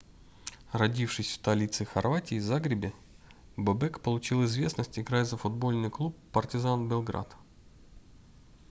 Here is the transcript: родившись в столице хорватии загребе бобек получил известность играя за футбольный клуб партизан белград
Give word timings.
родившись 0.71 1.27
в 1.27 1.33
столице 1.35 1.85
хорватии 1.85 2.39
загребе 2.39 2.91
бобек 3.55 3.99
получил 4.01 4.43
известность 4.45 4.97
играя 4.97 5.25
за 5.25 5.37
футбольный 5.37 5.91
клуб 5.91 6.17
партизан 6.31 6.89
белград 6.89 7.35